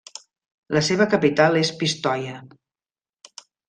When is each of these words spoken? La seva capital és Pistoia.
La 0.77 0.83
seva 0.87 1.07
capital 1.13 1.61
és 1.63 1.73
Pistoia. 1.85 2.43